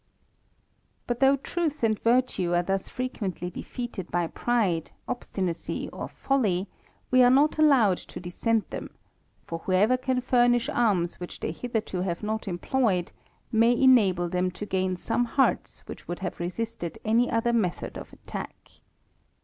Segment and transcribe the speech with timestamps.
[1.05, 6.67] But though truth and virtue are thus frequently defeated by pride, obstinacy, or folly,
[7.11, 8.89] we are not allowed to desert them;
[9.45, 13.11] for whoever can furnish arms which they hitherto liive not employed,
[13.51, 17.95] may enable them to gain some hearli J which would have resisted any other method
[17.95, 18.71] of attack.